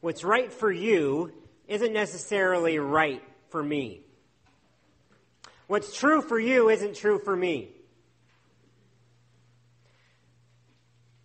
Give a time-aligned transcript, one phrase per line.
[0.00, 1.32] what's right for you
[1.66, 4.00] isn't necessarily right for me.
[5.66, 7.68] What's true for you isn't true for me.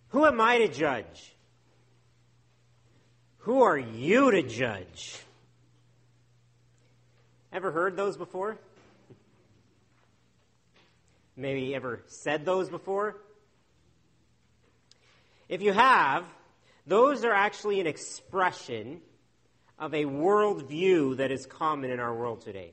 [0.08, 1.34] Who am I to judge?
[3.38, 5.18] Who are you to judge?
[7.52, 8.58] Ever heard those before?
[11.36, 13.16] Maybe ever said those before?
[15.48, 16.24] If you have,
[16.86, 19.00] those are actually an expression
[19.78, 22.72] of a worldview that is common in our world today.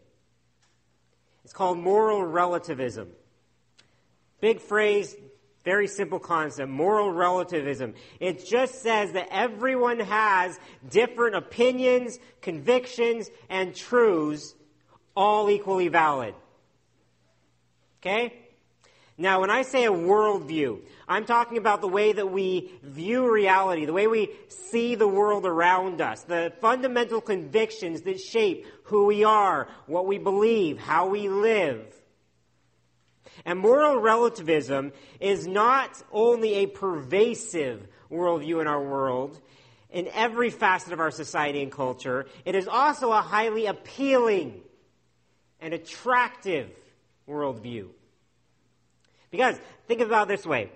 [1.44, 3.10] It's called moral relativism.
[4.40, 5.16] Big phrase,
[5.64, 6.70] very simple concept.
[6.70, 7.94] Moral relativism.
[8.20, 14.56] It just says that everyone has different opinions, convictions, and truths,
[15.16, 16.34] all equally valid.
[18.02, 18.36] Okay?
[19.22, 23.86] Now, when I say a worldview, I'm talking about the way that we view reality,
[23.86, 29.24] the way we see the world around us, the fundamental convictions that shape who we
[29.24, 31.86] are, what we believe, how we live.
[33.46, 39.40] And moral relativism is not only a pervasive worldview in our world,
[39.92, 44.62] in every facet of our society and culture, it is also a highly appealing
[45.60, 46.72] and attractive
[47.30, 47.90] worldview.
[49.32, 50.72] Because think about this way.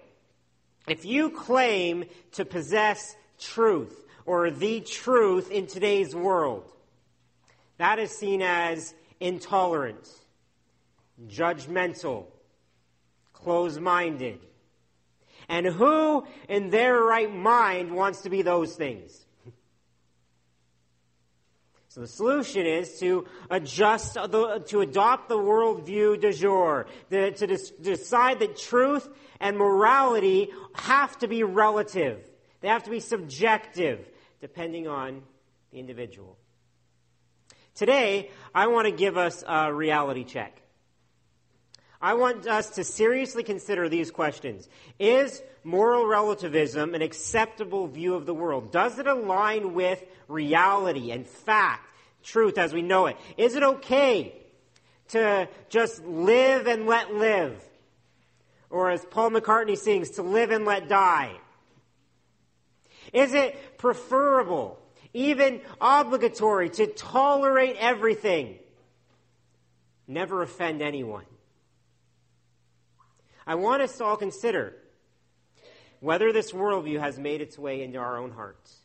[0.87, 6.71] If you claim to possess truth or the truth in today's world,
[7.77, 10.07] that is seen as intolerant,
[11.27, 12.25] judgmental,
[13.33, 14.39] closed minded.
[15.49, 19.24] And who in their right mind wants to be those things?
[21.95, 27.71] So the solution is to adjust, the, to adopt the worldview du jour, to des,
[27.81, 29.07] decide that truth
[29.39, 32.19] and morality have to be relative.
[32.59, 34.05] They have to be subjective,
[34.41, 35.21] depending on
[35.71, 36.37] the individual.
[37.75, 40.61] Today, I want to give us a reality check.
[42.05, 44.69] I want us to seriously consider these questions.
[44.99, 48.71] Is moral relativism an acceptable view of the world?
[48.71, 51.89] Does it align with reality and fact,
[52.21, 53.17] truth as we know it?
[53.37, 54.35] Is it okay
[55.07, 57.59] to just live and let live?
[58.69, 61.35] Or as Paul McCartney sings, to live and let die?
[63.13, 64.77] Is it preferable,
[65.11, 68.59] even obligatory, to tolerate everything?
[70.07, 71.25] Never offend anyone.
[73.47, 74.75] I want us to all consider
[75.99, 78.75] whether this worldview has made its way into our own hearts,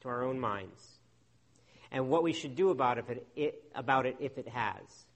[0.00, 0.86] to our own minds,
[1.90, 2.98] and what we should do about
[3.36, 5.06] it, about it if it has.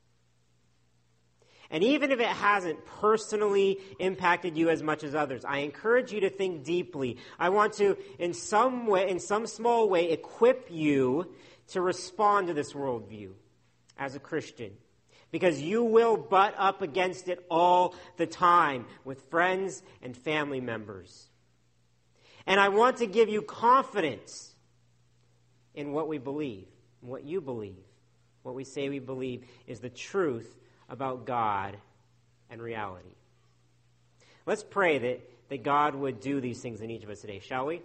[1.71, 6.21] And even if it hasn't personally impacted you as much as others, I encourage you
[6.21, 7.17] to think deeply.
[7.39, 11.35] I want to, in some way, in some small way, equip you
[11.69, 13.31] to respond to this worldview
[13.99, 14.73] as a Christian
[15.35, 21.27] because you will butt up against it all the time with friends and family members.
[22.47, 24.55] And I want to give you confidence
[25.75, 26.69] in what we believe,
[27.01, 27.83] what you believe.
[28.45, 30.57] What we say we believe is the truth
[30.89, 31.79] about God
[32.49, 33.17] and reality.
[34.47, 37.67] Let's pray that, that God would do these things in each of us today, shall
[37.67, 37.83] we?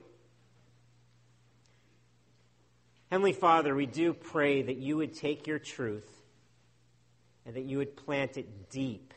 [3.09, 6.19] Heavenly Father, we do pray that you would take your truth
[7.49, 9.11] and that you would plant it deep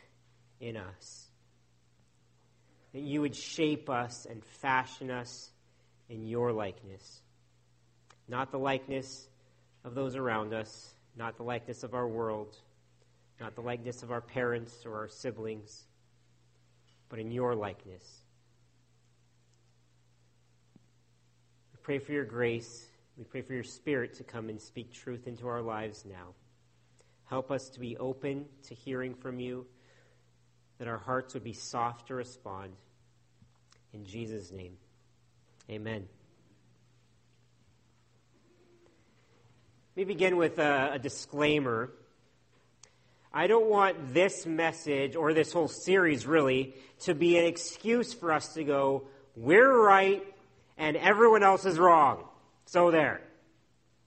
[0.59, 1.29] in us.
[2.95, 5.51] That you would shape us and fashion us
[6.09, 7.21] in your likeness.
[8.29, 9.29] Not the likeness
[9.85, 12.57] of those around us, not the likeness of our world,
[13.39, 15.85] not the likeness of our parents or our siblings,
[17.11, 18.23] but in your likeness.
[21.75, 22.87] We pray for your grace.
[23.19, 26.33] We pray for your spirit to come and speak truth into our lives now.
[27.33, 29.65] Help us to be open to hearing from you,
[30.77, 32.75] that our hearts would be soft to respond.
[33.95, 34.77] In Jesus' name,
[35.71, 36.07] amen.
[39.97, 41.95] Let me begin with a, a disclaimer.
[43.33, 46.75] I don't want this message, or this whole series really,
[47.05, 49.05] to be an excuse for us to go,
[49.37, 50.23] we're right
[50.77, 52.25] and everyone else is wrong.
[52.67, 53.23] So there.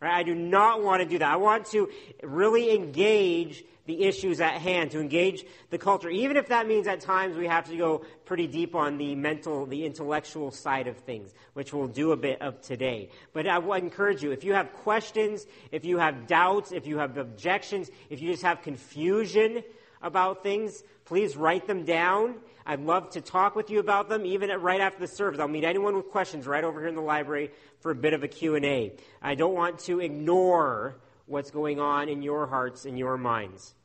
[0.05, 0.19] Right?
[0.19, 1.31] I do not want to do that.
[1.31, 1.89] I want to
[2.21, 7.01] really engage the issues at hand, to engage the culture, even if that means at
[7.01, 11.33] times we have to go pretty deep on the mental, the intellectual side of things,
[11.53, 13.09] which we'll do a bit of today.
[13.33, 16.99] But I will encourage you, if you have questions, if you have doubts, if you
[16.99, 19.63] have objections, if you just have confusion
[20.03, 22.35] about things, please write them down.
[22.65, 25.39] I'd love to talk with you about them, even right after the service.
[25.39, 28.23] I'll meet anyone with questions right over here in the library for a bit of
[28.23, 28.94] a Q&A.
[29.21, 30.95] I don't want to ignore
[31.27, 33.75] what's going on in your hearts and your minds.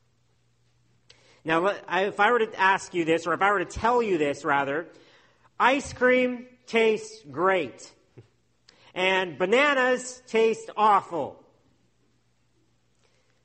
[1.45, 4.17] Now, if I were to ask you this, or if I were to tell you
[4.17, 4.87] this, rather,
[5.59, 7.91] ice cream tastes great,
[8.95, 11.43] and bananas taste awful.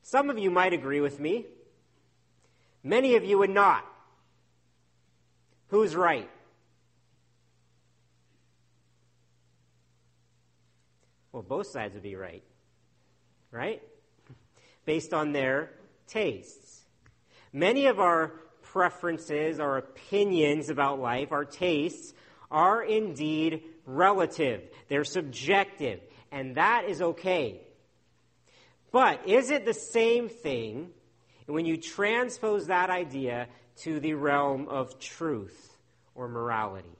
[0.02, 1.46] Some of you might agree with me.
[2.82, 3.84] Many of you would not.
[5.68, 6.30] Who's right?
[11.32, 12.42] Well, both sides would be right.
[13.50, 13.82] Right?
[14.84, 15.70] Based on their
[16.06, 16.82] tastes.
[17.52, 18.28] Many of our
[18.62, 22.14] preferences, our opinions about life, our tastes,
[22.50, 24.62] are indeed relative.
[24.88, 26.00] They're subjective.
[26.30, 27.60] And that is okay.
[28.92, 30.90] But is it the same thing
[31.46, 35.76] when you transpose that idea to the realm of truth
[36.14, 36.96] or morality?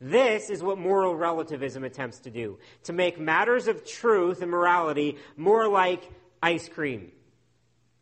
[0.00, 5.16] This is what moral relativism attempts to do to make matters of truth and morality
[5.36, 6.10] more like
[6.42, 7.12] ice cream.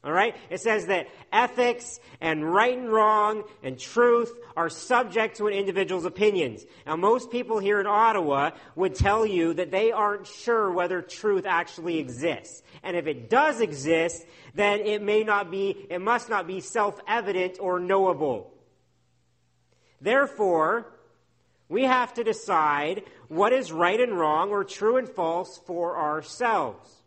[0.04, 0.34] All right?
[0.50, 6.04] It says that ethics and right and wrong and truth are subject to an individual's
[6.04, 6.64] opinions.
[6.86, 11.46] Now, most people here in Ottawa would tell you that they aren't sure whether truth
[11.46, 12.62] actually exists.
[12.82, 17.58] And if it does exist, then it may not be, it must not be self-evident
[17.60, 18.52] or knowable.
[20.00, 20.92] Therefore,
[21.68, 27.01] we have to decide what is right and wrong or true and false for ourselves.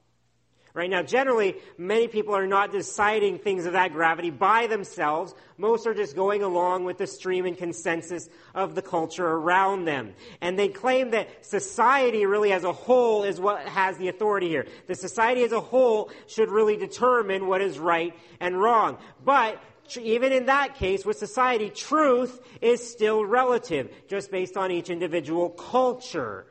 [0.76, 5.34] Right now, generally, many people are not deciding things of that gravity by themselves.
[5.58, 10.14] Most are just going along with the stream and consensus of the culture around them.
[10.42, 14.68] And they claim that society really as a whole is what has the authority here.
[14.88, 18.98] The society as a whole should really determine what is right and wrong.
[19.24, 19.62] But
[19.98, 25.52] even in that case, with society, truth is still relative, just based on each individual
[25.52, 26.48] culture.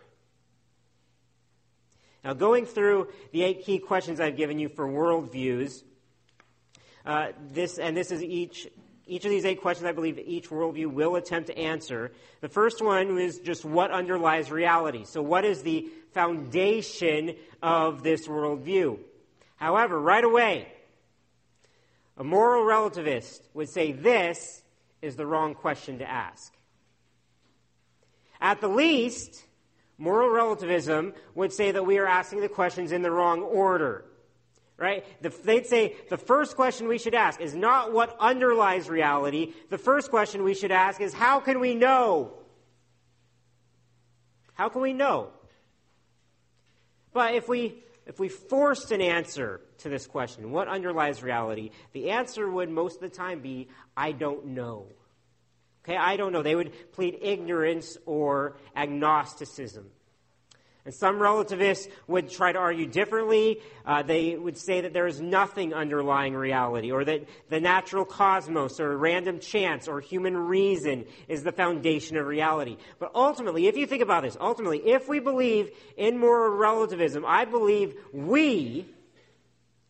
[2.24, 5.82] Now, going through the eight key questions I've given you for worldviews,
[7.04, 8.66] uh, this and this is each
[9.06, 9.86] each of these eight questions.
[9.86, 12.12] I believe each worldview will attempt to answer.
[12.40, 15.04] The first one is just what underlies reality.
[15.04, 18.98] So, what is the foundation of this worldview?
[19.56, 20.68] However, right away,
[22.16, 24.62] a moral relativist would say this
[25.02, 26.54] is the wrong question to ask.
[28.40, 29.44] At the least,
[29.96, 34.04] Moral relativism would say that we are asking the questions in the wrong order.
[34.76, 35.04] Right?
[35.22, 39.52] The, they'd say the first question we should ask is not what underlies reality.
[39.70, 42.32] The first question we should ask is how can we know?
[44.54, 45.28] How can we know?
[47.12, 52.10] But if we if we forced an answer to this question, what underlies reality, the
[52.10, 54.86] answer would most of the time be, I don't know.
[55.84, 56.42] Okay, I don't know.
[56.42, 59.90] They would plead ignorance or agnosticism.
[60.86, 63.60] And some relativists would try to argue differently.
[63.86, 68.80] Uh, they would say that there is nothing underlying reality, or that the natural cosmos,
[68.80, 72.76] or random chance, or human reason is the foundation of reality.
[72.98, 77.46] But ultimately, if you think about this, ultimately, if we believe in moral relativism, I
[77.46, 78.86] believe we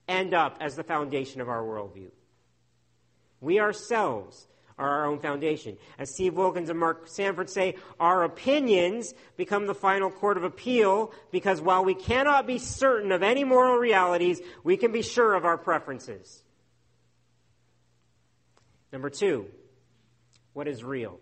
[0.07, 2.11] end up as the foundation of our worldview.
[3.41, 4.47] We ourselves
[4.79, 5.77] are our own foundation.
[5.99, 11.13] As Steve Wilkins and Mark Sanford say, our opinions become the final court of appeal
[11.31, 15.45] because while we cannot be certain of any moral realities, we can be sure of
[15.45, 16.43] our preferences.
[18.93, 19.47] Number two,
[20.53, 21.19] what is real?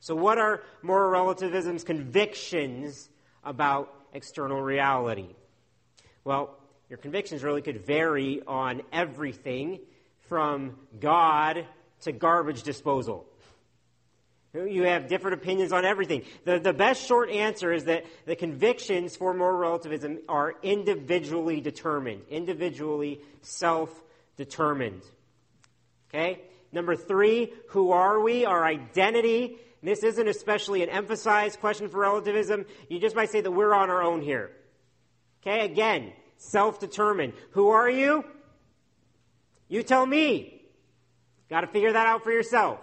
[0.00, 3.10] So, what are moral relativism's convictions
[3.44, 5.28] about external reality?
[6.24, 6.58] Well,
[6.88, 9.80] your convictions really could vary on everything
[10.28, 11.66] from God
[12.02, 13.26] to garbage disposal.
[14.52, 16.24] You have different opinions on everything.
[16.44, 22.22] The, the best short answer is that the convictions for moral relativism are individually determined,
[22.30, 23.90] individually self
[24.36, 25.02] determined.
[26.08, 26.40] Okay?
[26.72, 28.44] Number three, who are we?
[28.44, 29.56] Our identity.
[29.84, 32.66] This isn't especially an emphasized question for relativism.
[32.88, 34.50] You just might say that we're on our own here.
[35.42, 35.64] Okay?
[35.64, 37.34] Again, self determined.
[37.52, 38.24] Who are you?
[39.68, 40.59] You tell me.
[41.50, 42.78] Got to figure that out for yourself.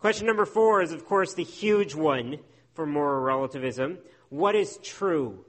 [0.00, 2.38] Question number four is, of course, the huge one
[2.74, 3.98] for moral relativism.
[4.28, 5.44] What is true?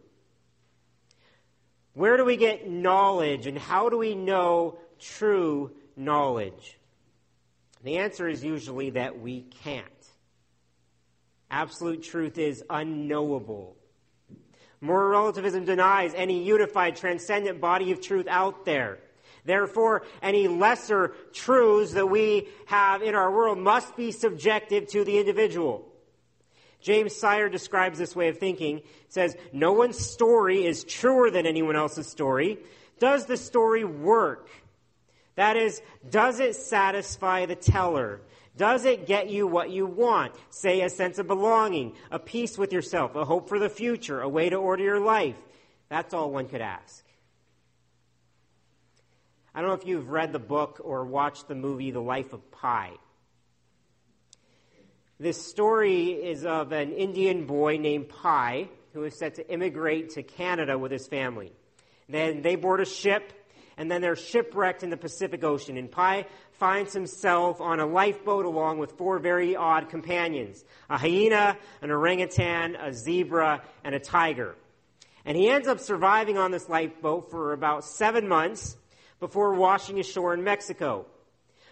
[1.93, 6.77] Where do we get knowledge and how do we know true knowledge?
[7.83, 9.85] The answer is usually that we can't.
[11.49, 13.75] Absolute truth is unknowable.
[14.79, 18.99] Moral relativism denies any unified, transcendent body of truth out there.
[19.47, 25.19] Therefore, any lesser truths that we have in our world must be subjective to the
[25.19, 25.87] individual.
[26.81, 28.81] James Sire describes this way of thinking.
[29.07, 32.59] Says, No one's story is truer than anyone else's story.
[32.99, 34.49] Does the story work?
[35.35, 38.19] That is, does it satisfy the teller?
[38.57, 40.33] Does it get you what you want?
[40.49, 44.27] Say a sense of belonging, a peace with yourself, a hope for the future, a
[44.27, 45.37] way to order your life.
[45.87, 47.06] That's all one could ask.
[49.57, 52.51] I don't know if you've read the book or watched the movie The Life of
[52.51, 52.91] Pi.
[55.19, 60.21] This story is of an Indian boy named Pi who is set to immigrate to
[60.21, 61.53] Canada with his family.
[62.07, 63.33] Then they board a ship,
[63.77, 65.75] and then they're shipwrecked in the Pacific Ocean.
[65.75, 71.57] And Pi finds himself on a lifeboat along with four very odd companions a hyena,
[71.81, 74.53] an orangutan, a zebra, and a tiger.
[75.25, 78.77] And he ends up surviving on this lifeboat for about seven months
[79.19, 81.05] before washing ashore in Mexico.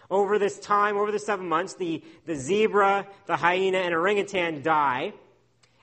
[0.09, 5.13] Over this time, over the seven months, the, the zebra, the hyena, and orangutan die,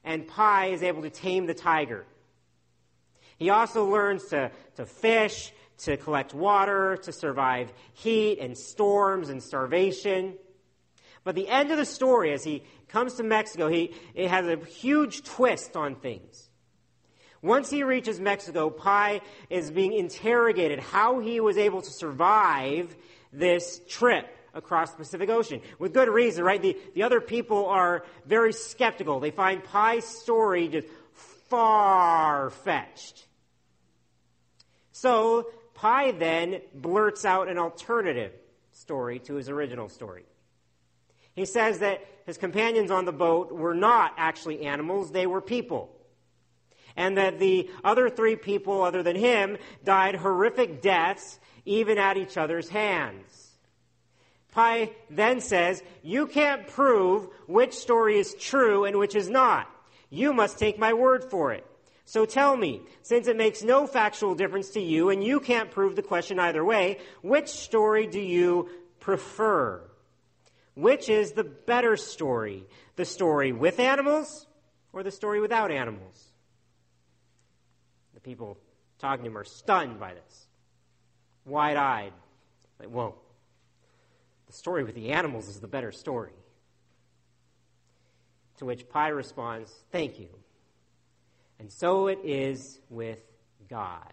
[0.04, 2.04] and Pi is able to tame the tiger.
[3.36, 9.42] He also learns to, to fish, to collect water, to survive heat and storms and
[9.42, 10.34] starvation.
[11.24, 14.56] But the end of the story, as he comes to Mexico, he, it has a
[14.56, 16.50] huge twist on things.
[17.42, 19.20] Once he reaches Mexico, Pi
[19.50, 22.94] is being interrogated how he was able to survive
[23.32, 25.60] this trip across the Pacific Ocean.
[25.78, 26.62] With good reason, right?
[26.62, 29.18] The, the other people are very skeptical.
[29.18, 30.86] They find Pi's story just
[31.48, 33.26] far fetched.
[34.92, 38.32] So, Pi then blurts out an alternative
[38.70, 40.24] story to his original story.
[41.34, 45.90] He says that his companions on the boat were not actually animals, they were people.
[46.96, 52.36] And that the other three people, other than him, died horrific deaths even at each
[52.36, 53.52] other's hands.
[54.52, 59.68] Pi then says, You can't prove which story is true and which is not.
[60.10, 61.66] You must take my word for it.
[62.04, 65.96] So tell me, since it makes no factual difference to you and you can't prove
[65.96, 68.68] the question either way, which story do you
[69.00, 69.80] prefer?
[70.74, 72.64] Which is the better story?
[72.96, 74.46] The story with animals
[74.92, 76.31] or the story without animals?
[78.22, 78.58] People
[78.98, 80.46] talking to him are stunned by this
[81.44, 82.12] wide eyed.
[82.78, 83.14] Like, whoa,
[84.46, 86.32] the story with the animals is the better story.
[88.58, 90.28] To which Pi responds, Thank you.
[91.58, 93.22] And so it is with
[93.68, 94.12] God.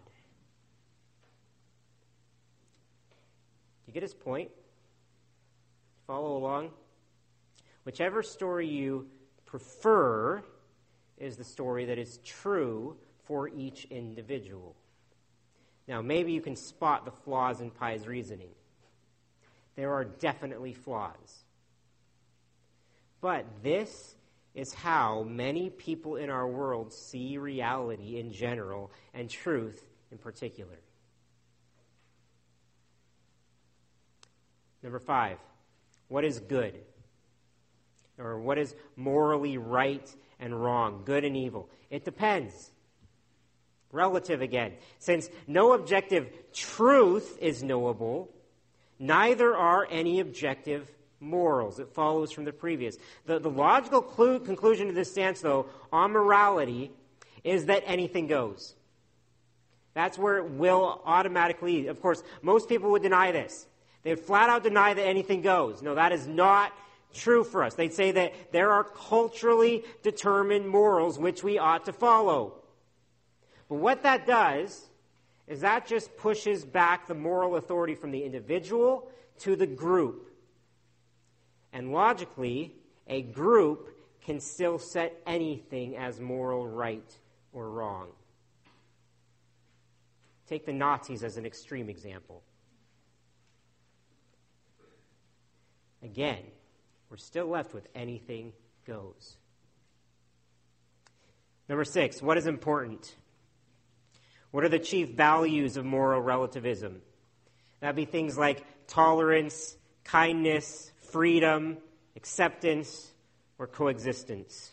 [3.86, 4.50] You get his point?
[6.06, 6.70] Follow along.
[7.84, 9.08] Whichever story you
[9.46, 10.42] prefer
[11.18, 12.96] is the story that is true
[13.30, 14.74] for each individual.
[15.86, 18.50] Now, maybe you can spot the flaws in Pi's reasoning.
[19.76, 21.44] There are definitely flaws.
[23.20, 24.16] But this
[24.52, 30.80] is how many people in our world see reality in general and truth in particular.
[34.82, 35.38] Number five,
[36.08, 36.74] what is good?
[38.18, 41.70] Or what is morally right and wrong, good and evil?
[41.90, 42.72] It depends.
[43.92, 44.74] Relative again.
[44.98, 48.30] Since no objective truth is knowable,
[48.98, 51.78] neither are any objective morals.
[51.78, 52.96] It follows from the previous.
[53.26, 56.92] The, the logical clu- conclusion to this stance, though, on morality
[57.44, 58.74] is that anything goes.
[59.94, 63.66] That's where it will automatically, of course, most people would deny this.
[64.02, 65.82] They would flat out deny that anything goes.
[65.82, 66.72] No, that is not
[67.12, 67.74] true for us.
[67.74, 72.59] They'd say that there are culturally determined morals which we ought to follow.
[73.70, 74.88] But what that does
[75.46, 79.08] is that just pushes back the moral authority from the individual
[79.38, 80.28] to the group.
[81.72, 82.74] And logically,
[83.06, 87.16] a group can still set anything as moral right
[87.52, 88.08] or wrong.
[90.48, 92.42] Take the Nazis as an extreme example.
[96.02, 96.42] Again,
[97.08, 98.52] we're still left with anything
[98.84, 99.36] goes.
[101.68, 103.14] Number six, what is important?
[104.50, 107.02] What are the chief values of moral relativism?
[107.80, 111.78] That'd be things like tolerance, kindness, freedom,
[112.16, 113.10] acceptance,
[113.58, 114.72] or coexistence.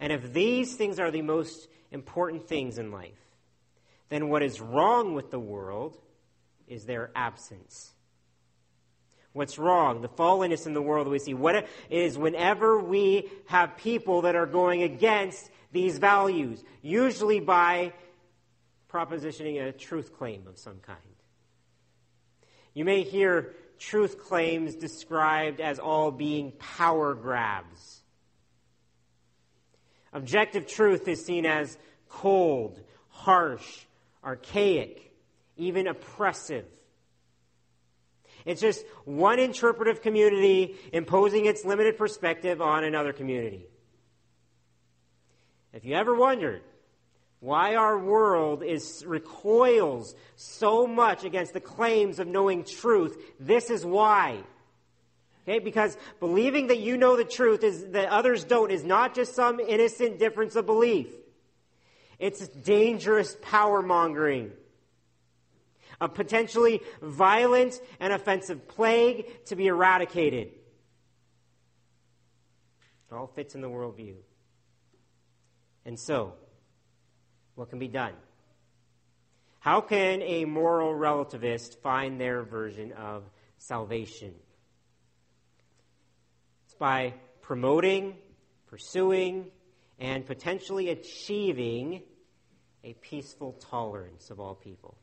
[0.00, 3.12] And if these things are the most important things in life,
[4.08, 5.96] then what is wrong with the world
[6.66, 7.92] is their absence.
[9.32, 10.00] What's wrong?
[10.00, 11.34] The fallenness in the world we see.
[11.34, 17.92] What is whenever we have people that are going against these values, usually by
[18.90, 20.98] propositioning a truth claim of some kind.
[22.74, 28.00] You may hear truth claims described as all being power grabs.
[30.12, 33.84] Objective truth is seen as cold, harsh,
[34.24, 35.12] archaic,
[35.56, 36.66] even oppressive.
[38.44, 43.66] It's just one interpretive community imposing its limited perspective on another community.
[45.72, 46.62] If you ever wondered
[47.38, 53.84] why our world is recoils so much against the claims of knowing truth, this is
[53.84, 54.42] why.
[55.48, 59.34] Okay, because believing that you know the truth is that others don't is not just
[59.34, 61.08] some innocent difference of belief.
[62.18, 64.52] It's dangerous power mongering.
[66.00, 70.48] A potentially violent and offensive plague to be eradicated.
[73.10, 74.16] It all fits in the worldview.
[75.84, 76.34] And so,
[77.54, 78.14] what can be done?
[79.60, 83.24] How can a moral relativist find their version of
[83.58, 84.34] salvation?
[86.64, 88.16] It's by promoting,
[88.68, 89.50] pursuing,
[89.98, 92.02] and potentially achieving
[92.82, 94.96] a peaceful tolerance of all people.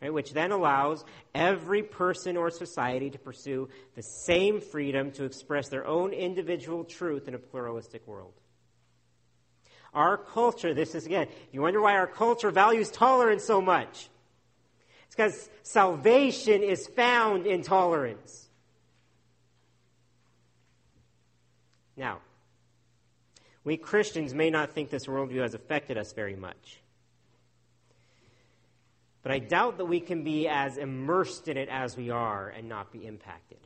[0.00, 5.68] Right, which then allows every person or society to pursue the same freedom to express
[5.68, 8.34] their own individual truth in a pluralistic world.
[9.94, 14.08] Our culture, this is again, you wonder why our culture values tolerance so much.
[15.06, 18.48] It's because salvation is found in tolerance.
[21.96, 22.18] Now,
[23.64, 26.80] we Christians may not think this worldview has affected us very much.
[29.22, 32.68] But I doubt that we can be as immersed in it as we are and
[32.68, 33.58] not be impacted.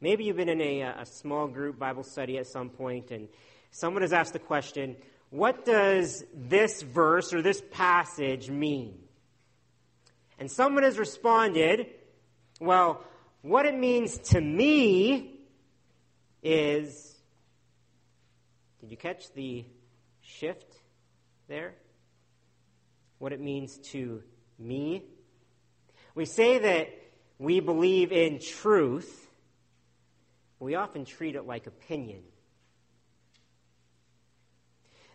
[0.00, 3.28] Maybe you've been in a, a small group Bible study at some point and
[3.72, 4.96] someone has asked the question,
[5.30, 8.98] what does this verse or this passage mean?
[10.38, 11.86] And someone has responded,
[12.60, 13.02] well,
[13.40, 15.40] what it means to me
[16.42, 17.08] is.
[18.80, 19.64] Did you catch the
[20.20, 20.76] shift
[21.48, 21.74] there?
[23.18, 24.22] What it means to
[24.58, 25.04] me?
[26.14, 26.88] We say that
[27.38, 29.28] we believe in truth,
[30.58, 32.22] we often treat it like opinion.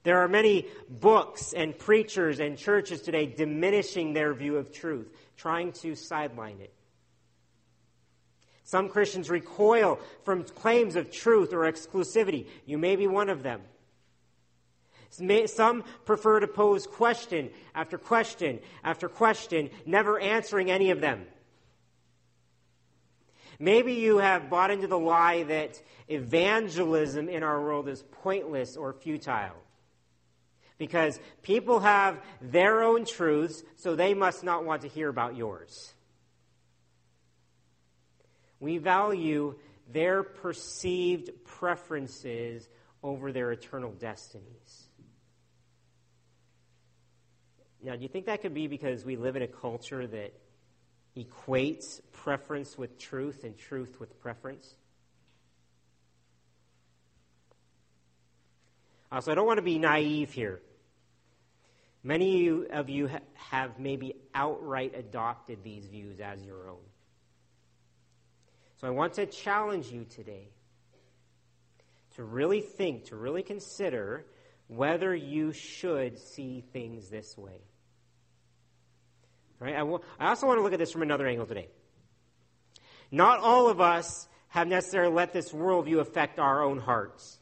[0.08, 5.74] There are many books and preachers and churches today diminishing their view of truth, trying
[5.82, 6.74] to sideline it.
[8.64, 12.48] Some Christians recoil from claims of truth or exclusivity.
[12.66, 13.60] You may be one of them.
[15.10, 21.26] Some prefer to pose question after question after question, never answering any of them.
[23.60, 28.94] Maybe you have bought into the lie that evangelism in our world is pointless or
[28.94, 29.67] futile.
[30.78, 35.94] Because people have their own truths, so they must not want to hear about yours.
[38.60, 39.56] We value
[39.92, 42.68] their perceived preferences
[43.02, 44.88] over their eternal destinies.
[47.82, 50.34] Now, do you think that could be because we live in a culture that
[51.16, 54.76] equates preference with truth and truth with preference?
[59.12, 60.60] Uh, also, I don't want to be naive here.
[62.08, 66.86] Many of you have maybe outright adopted these views as your own.
[68.80, 70.48] So I want to challenge you today
[72.16, 74.26] to really think, to really consider
[74.70, 77.60] whether you should see things this way.
[79.60, 79.76] Right?
[79.76, 79.82] I,
[80.18, 81.68] I also want to look at this from another angle today.
[83.12, 87.38] Not all of us have necessarily let this worldview affect our own hearts.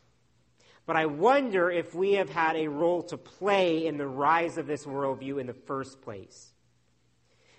[0.86, 4.68] But I wonder if we have had a role to play in the rise of
[4.68, 6.52] this worldview in the first place.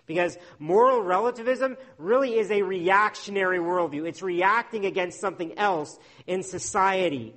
[0.06, 4.06] Because moral relativism really is a reactionary worldview.
[4.06, 7.34] It's reacting against something else in society.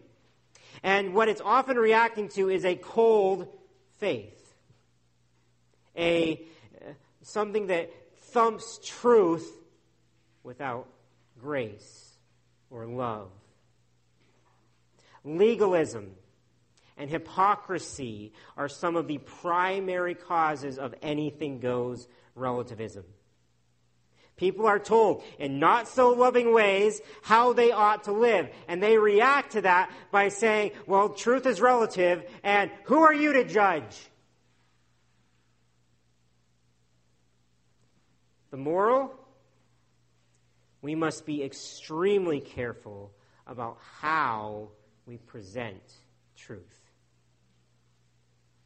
[0.84, 3.48] And what it's often reacting to is a cold
[3.98, 4.36] faith.
[5.98, 6.46] A
[6.80, 6.92] uh,
[7.24, 9.52] something that thumps truth
[10.44, 10.88] without
[11.42, 12.14] grace
[12.70, 13.32] or love
[15.24, 16.12] legalism,
[16.98, 23.06] and hypocrisy are some of the primary causes of anything goes relativism.
[24.36, 28.98] People are told in not so loving ways how they ought to live, and they
[28.98, 34.10] react to that by saying, well, truth is relative, and who are you to judge?
[38.52, 39.14] The moral?
[40.82, 43.12] We must be extremely careful
[43.46, 44.70] about how
[45.10, 45.82] we present
[46.38, 46.62] truth.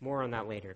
[0.02, 0.76] More on that later.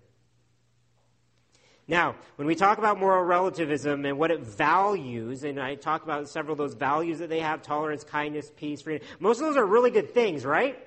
[1.86, 6.30] Now, when we talk about moral relativism and what it values, and I talk about
[6.30, 9.66] several of those values that they have tolerance, kindness, peace, freedom most of those are
[9.66, 10.78] really good things, right?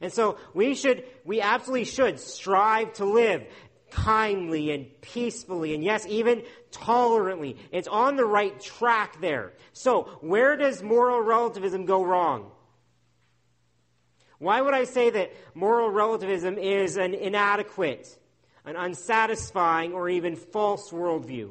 [0.00, 3.44] And so we should, we absolutely should strive to live
[3.90, 7.56] kindly and peacefully and yes, even tolerantly.
[7.70, 9.52] It's on the right track there.
[9.72, 12.50] So where does moral relativism go wrong?
[14.42, 18.08] Why would I say that moral relativism is an inadequate,
[18.64, 21.50] an unsatisfying, or even false worldview?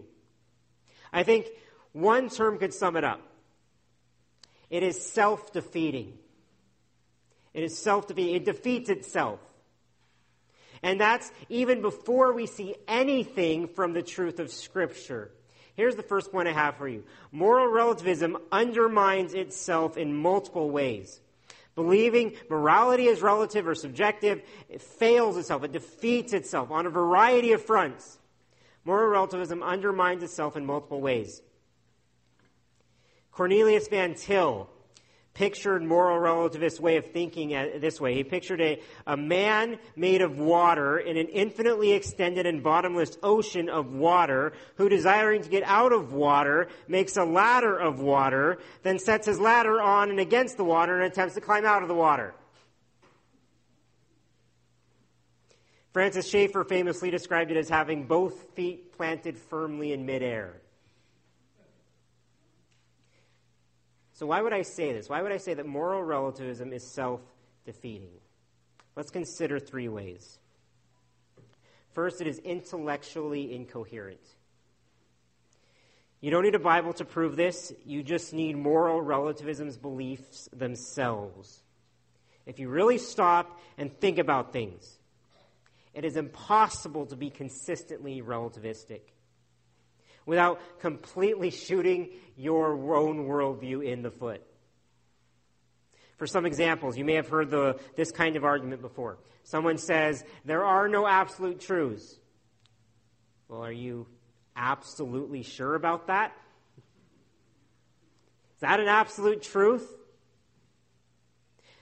[1.14, 1.48] I think
[1.94, 3.22] one term could sum it up.
[4.70, 6.18] It is self defeating.
[7.54, 8.36] It is self defeating.
[8.36, 9.40] It defeats itself.
[10.84, 15.32] And that's even before we see anything from the truth of Scripture.
[15.76, 21.22] Here's the first point I have for you moral relativism undermines itself in multiple ways.
[21.76, 27.54] Believing morality is relative or subjective, it fails itself, it defeats itself on a variety
[27.54, 28.20] of fronts.
[28.84, 31.42] Moral relativism undermines itself in multiple ways.
[33.32, 34.70] Cornelius Van Til
[35.34, 38.14] pictured moral relativist way of thinking uh, this way.
[38.14, 43.70] He pictured a, a man made of water in an infinitely extended and bottomless ocean
[43.70, 49.00] of water who desiring to get out of water makes a ladder of water, then
[49.00, 51.96] sets his ladder on and against the water and attempts to climb out of the
[51.96, 52.34] water.
[55.94, 60.61] Francis Schaeffer famously described it as having both feet planted firmly in midair.
[64.22, 65.10] So, why would I say this?
[65.10, 67.22] Why would I say that moral relativism is self
[67.66, 68.12] defeating?
[68.96, 70.38] Let's consider three ways.
[71.96, 74.22] First, it is intellectually incoherent.
[76.20, 81.64] You don't need a Bible to prove this, you just need moral relativism's beliefs themselves.
[82.46, 85.00] If you really stop and think about things,
[85.96, 89.02] it is impossible to be consistently relativistic
[90.32, 94.42] without completely shooting your own worldview in the foot.
[96.16, 99.18] For some examples, you may have heard the, this kind of argument before.
[99.44, 102.18] Someone says, There are no absolute truths.
[103.50, 104.08] Well, are you
[104.56, 106.32] absolutely sure about that?
[106.78, 109.86] Is that an absolute truth?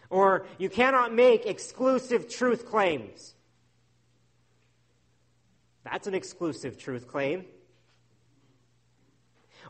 [0.09, 3.35] Or you cannot make exclusive truth claims.
[5.83, 7.45] That's an exclusive truth claim.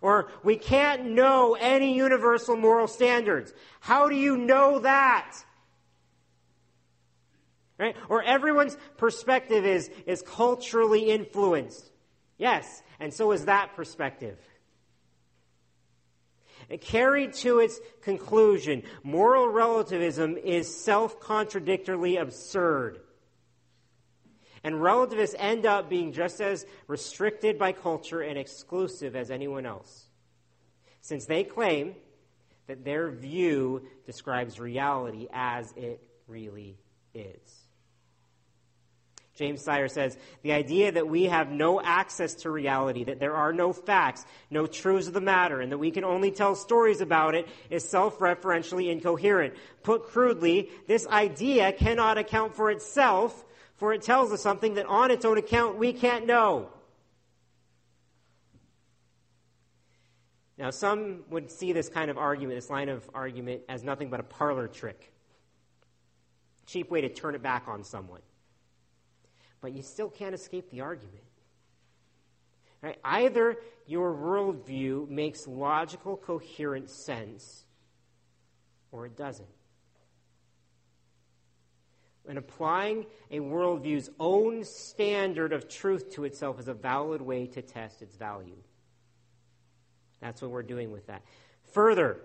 [0.02, 3.54] Or we can't know any universal moral standards.
[3.80, 5.36] How do you know that?
[7.78, 7.96] Right?
[8.10, 11.90] Or everyone's perspective is, is culturally influenced.
[12.38, 14.38] Yes, and so is that perspective.
[16.70, 23.00] And carried to its conclusion, moral relativism is self contradictorily absurd.
[24.64, 30.08] And relativists end up being just as restricted by culture and exclusive as anyone else,
[31.02, 31.96] since they claim
[32.68, 36.78] that their view describes reality as it really
[37.14, 37.66] is.
[39.36, 43.54] James Sire says, the idea that we have no access to reality, that there are
[43.54, 47.36] no facts, no truths of the matter, and that we can only tell stories about
[47.36, 49.54] it is self-referentially incoherent.
[49.82, 53.46] Put crudely, this idea cannot account for itself
[53.80, 56.70] for it tells us something that on its own account we can't know.
[60.58, 64.20] Now, some would see this kind of argument, this line of argument, as nothing but
[64.20, 65.14] a parlor trick.
[66.68, 68.20] Cheap way to turn it back on someone.
[69.62, 71.24] But you still can't escape the argument.
[72.82, 73.00] Right?
[73.06, 73.56] Either
[73.88, 77.64] your worldview makes logical, coherent sense,
[78.92, 79.48] or it doesn't
[82.30, 87.62] and applying a worldview's own standard of truth to itself is a valid way to
[87.62, 88.56] test its value.
[90.22, 91.24] That's what we're doing with that.
[91.74, 92.18] Further,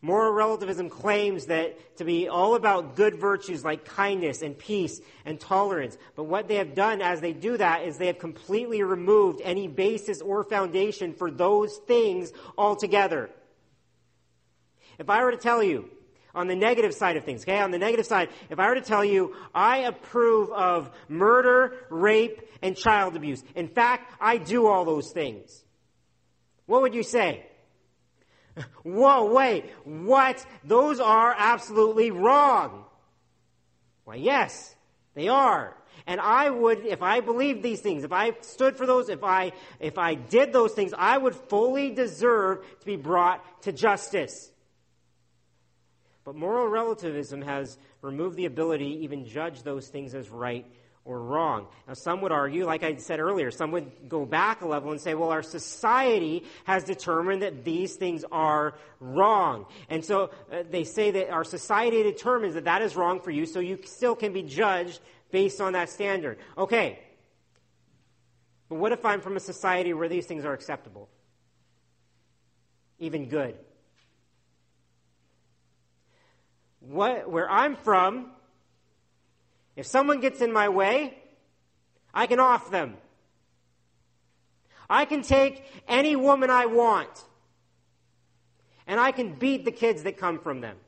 [0.00, 5.40] moral relativism claims that to be all about good virtues like kindness and peace and
[5.40, 5.98] tolerance.
[6.14, 9.66] But what they have done as they do that is they have completely removed any
[9.66, 13.30] basis or foundation for those things altogether.
[14.98, 15.90] If I were to tell you
[16.34, 17.60] on the negative side of things, okay?
[17.60, 22.40] On the negative side, if I were to tell you, I approve of murder, rape,
[22.62, 23.42] and child abuse.
[23.54, 25.64] In fact, I do all those things.
[26.66, 27.46] What would you say?
[28.82, 30.44] Whoa, wait, what?
[30.64, 32.84] Those are absolutely wrong.
[34.04, 34.74] Why, yes,
[35.14, 35.76] they are.
[36.06, 39.52] And I would, if I believed these things, if I stood for those, if I,
[39.80, 44.50] if I did those things, I would fully deserve to be brought to justice.
[46.28, 50.66] But moral relativism has removed the ability to even judge those things as right
[51.06, 51.68] or wrong.
[51.86, 55.00] Now, some would argue, like I said earlier, some would go back a level and
[55.00, 59.64] say, well, our society has determined that these things are wrong.
[59.88, 63.46] And so uh, they say that our society determines that that is wrong for you,
[63.46, 66.36] so you still can be judged based on that standard.
[66.58, 66.98] Okay.
[68.68, 71.08] But what if I'm from a society where these things are acceptable?
[72.98, 73.56] Even good.
[76.88, 78.30] What, where I'm from,
[79.76, 81.18] if someone gets in my way,
[82.14, 82.96] I can off them.
[84.88, 87.10] I can take any woman I want,
[88.86, 90.78] and I can beat the kids that come from them.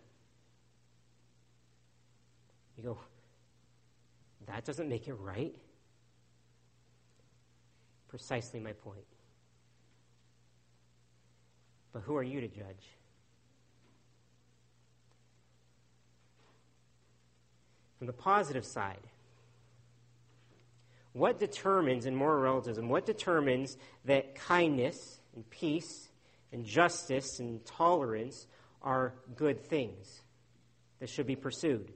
[2.79, 2.99] You go,
[4.47, 5.55] that doesn't make it right.
[8.09, 9.05] Precisely my point.
[11.93, 12.87] But who are you to judge?
[18.01, 18.97] From the positive side,
[21.13, 26.09] what determines in moral relativism, what determines that kindness and peace
[26.51, 28.47] and justice and tolerance
[28.81, 30.23] are good things
[30.99, 31.93] that should be pursued?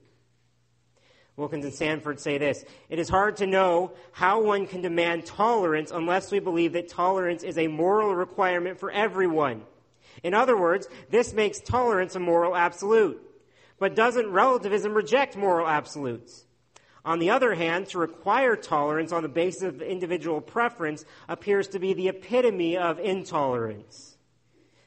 [1.37, 5.91] Wilkins and Sanford say this It is hard to know how one can demand tolerance
[5.91, 9.63] unless we believe that tolerance is a moral requirement for everyone.
[10.23, 13.23] In other words, this makes tolerance a moral absolute.
[13.79, 16.45] But doesn't relativism reject moral absolutes?
[17.05, 21.79] On the other hand, to require tolerance on the basis of individual preference appears to
[21.79, 24.17] be the epitome of intolerance.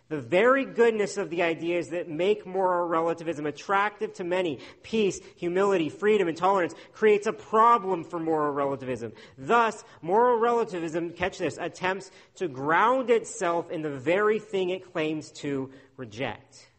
[0.10, 5.90] The very goodness of the ideas that make moral relativism attractive to many, peace, humility,
[5.90, 9.12] freedom, and tolerance, creates a problem for moral relativism.
[9.38, 15.30] Thus, moral relativism, catch this, attempts to ground itself in the very thing it claims
[15.34, 16.70] to reject.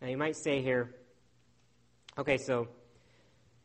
[0.00, 0.94] Now you might say here,
[2.18, 2.68] okay, so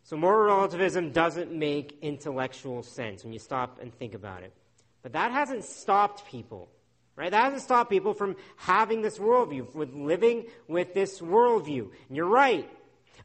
[0.03, 4.53] so moral relativism doesn't make intellectual sense when you stop and think about it.
[5.01, 6.69] But that hasn't stopped people,
[7.15, 7.31] right?
[7.31, 11.89] That hasn't stopped people from having this worldview, with living with this worldview.
[12.07, 12.69] And you're right.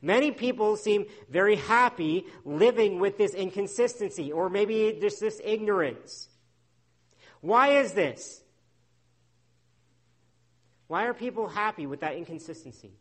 [0.00, 6.28] Many people seem very happy living with this inconsistency, or maybe just this ignorance.
[7.40, 8.42] Why is this?
[10.88, 12.92] Why are people happy with that inconsistency?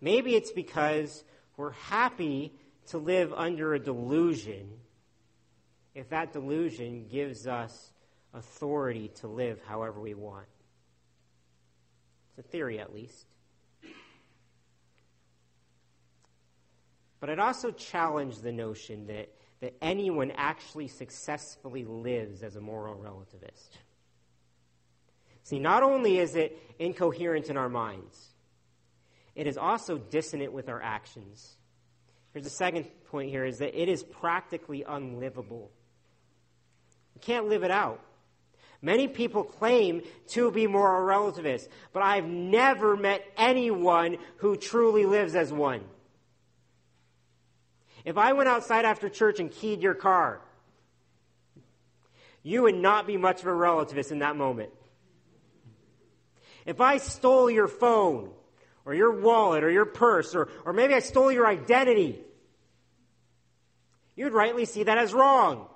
[0.00, 1.24] Maybe it's because
[1.56, 2.52] we're happy
[2.86, 4.70] to live under a delusion
[5.94, 7.92] if that delusion gives us
[8.32, 10.46] authority to live however we want.
[12.30, 13.26] It's a theory, at least.
[17.18, 22.94] But I'd also challenge the notion that, that anyone actually successfully lives as a moral
[22.94, 23.70] relativist.
[25.48, 28.34] See, not only is it incoherent in our minds,
[29.34, 31.56] it is also dissonant with our actions.
[32.34, 35.70] Here's the second point here is that it is practically unlivable.
[37.14, 37.98] You can't live it out.
[38.82, 45.34] Many people claim to be moral relativists, but I've never met anyone who truly lives
[45.34, 45.80] as one.
[48.04, 50.42] If I went outside after church and keyed your car,
[52.42, 54.72] you would not be much of a relativist in that moment.
[56.68, 58.28] If I stole your phone,
[58.84, 62.20] or your wallet, or your purse, or, or maybe I stole your identity,
[64.14, 65.66] you'd rightly see that as wrong.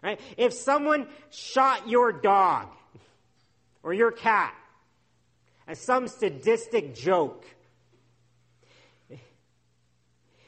[0.00, 0.20] Right?
[0.36, 2.68] If someone shot your dog
[3.82, 4.54] or your cat
[5.66, 7.44] as some sadistic joke,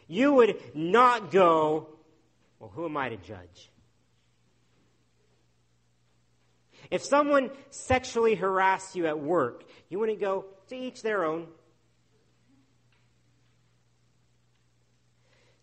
[0.07, 1.89] you would not go,
[2.61, 3.72] well, who am I to judge?
[6.93, 11.47] If someone sexually harassed you at work, you wouldn't go, to each their own.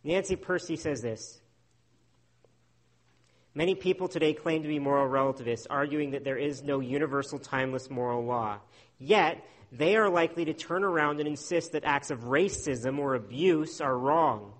[0.03, 1.39] Nancy Pearcey says this.
[3.53, 7.91] Many people today claim to be moral relativists, arguing that there is no universal, timeless
[7.91, 8.57] moral law.
[8.97, 13.81] Yet, they are likely to turn around and insist that acts of racism or abuse
[13.81, 14.53] are wrong.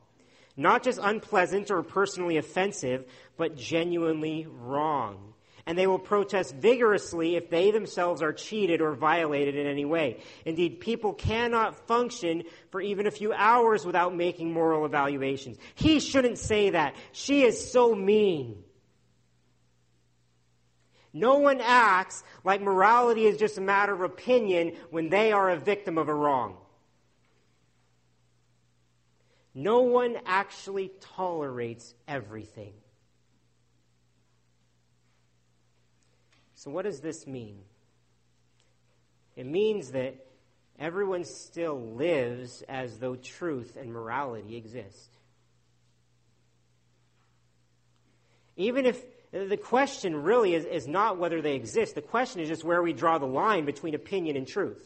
[0.56, 3.06] Not just unpleasant or personally offensive,
[3.38, 5.34] but genuinely wrong
[5.70, 10.20] and they will protest vigorously if they themselves are cheated or violated in any way.
[10.44, 15.58] Indeed, people cannot function for even a few hours without making moral evaluations.
[15.76, 16.96] He shouldn't say that.
[17.12, 18.64] She is so mean.
[21.14, 25.60] No one acts like morality is just a matter of opinion when they are a
[25.60, 26.58] victim of a wrong.
[29.54, 32.74] No one actually tolerates everything.
[36.60, 37.60] So, what does this mean?
[39.38, 40.16] It means that
[40.78, 45.08] everyone still lives as though truth and morality exist.
[48.58, 52.66] Even if the question really is, is not whether they exist, the question is just
[52.66, 54.86] where we draw the line between opinion and truth.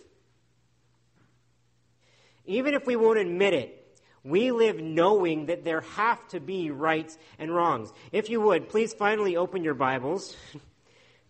[2.45, 7.17] Even if we won't admit it, we live knowing that there have to be rights
[7.39, 7.91] and wrongs.
[8.12, 10.38] If you would, please finally open your Bibles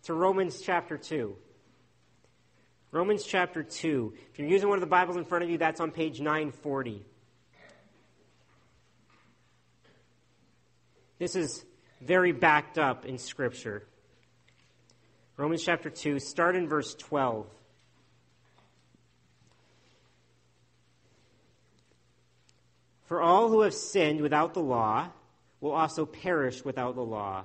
[0.04, 1.34] to Romans chapter 2.
[2.92, 4.14] Romans chapter 2.
[4.30, 7.04] If you're using one of the Bibles in front of you, that's on page 940.
[11.18, 11.64] This is
[12.02, 13.86] very backed up in Scripture.
[15.36, 17.46] Romans chapter 2, start in verse 12.
[23.06, 25.08] For all who have sinned without the law
[25.60, 27.44] will also perish without the law,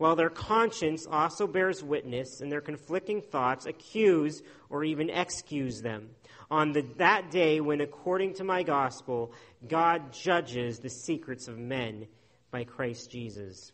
[0.00, 6.08] while their conscience also bears witness, and their conflicting thoughts accuse or even excuse them.
[6.50, 9.34] On the, that day when, according to my gospel,
[9.68, 12.06] God judges the secrets of men
[12.50, 13.72] by Christ Jesus.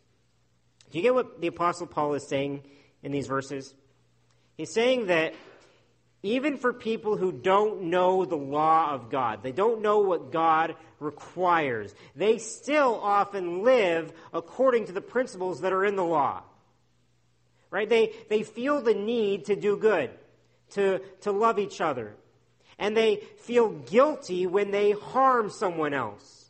[0.91, 2.61] Do you get what the Apostle Paul is saying
[3.03, 3.73] in these verses?
[4.57, 5.33] He's saying that
[6.23, 10.75] even for people who don't know the law of God, they don't know what God
[10.99, 16.41] requires, they still often live according to the principles that are in the law.
[17.69, 17.87] Right?
[17.87, 20.09] They, they feel the need to do good,
[20.71, 22.15] to, to love each other.
[22.79, 26.46] And they feel guilty when they harm someone else.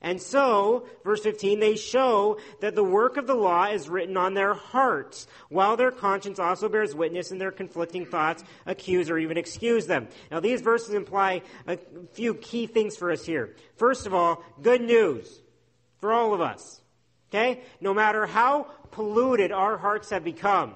[0.00, 4.34] And so, verse 15, they show that the work of the law is written on
[4.34, 9.36] their hearts, while their conscience also bears witness and their conflicting thoughts accuse or even
[9.36, 10.08] excuse them.
[10.30, 11.78] Now, these verses imply a
[12.12, 13.56] few key things for us here.
[13.76, 15.40] First of all, good news
[16.00, 16.80] for all of us.
[17.30, 17.62] Okay?
[17.80, 20.74] No matter how polluted our hearts have become,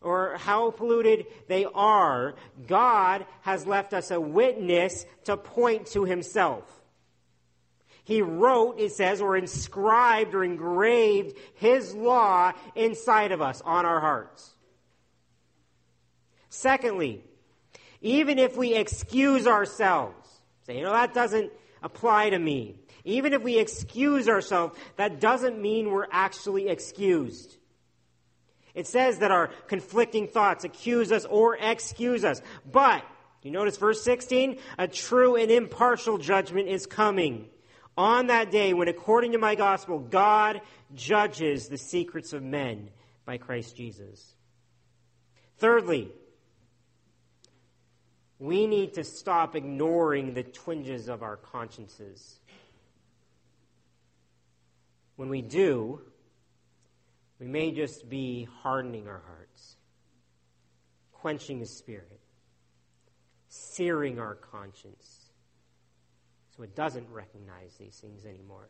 [0.00, 6.75] or how polluted they are, God has left us a witness to point to himself.
[8.06, 13.98] He wrote, it says, or inscribed or engraved his law inside of us on our
[13.98, 14.48] hearts.
[16.48, 17.24] Secondly,
[18.00, 20.24] even if we excuse ourselves,
[20.66, 21.50] say, you know, that doesn't
[21.82, 22.78] apply to me.
[23.02, 27.56] Even if we excuse ourselves, that doesn't mean we're actually excused.
[28.72, 32.40] It says that our conflicting thoughts accuse us or excuse us.
[32.70, 33.04] But,
[33.42, 34.58] you notice verse 16?
[34.78, 37.48] A true and impartial judgment is coming
[37.96, 40.60] on that day when, according to my gospel, God
[40.94, 42.90] judges the secrets of men
[43.24, 44.34] by Christ Jesus.
[45.58, 46.10] Thirdly,
[48.38, 52.38] we need to stop ignoring the twinges of our consciences.
[55.16, 56.02] When we do,
[57.40, 59.76] we may just be hardening our hearts,
[61.12, 62.20] quenching the spirit,
[63.48, 65.25] searing our conscience
[66.56, 68.68] so it doesn't recognize these things anymore.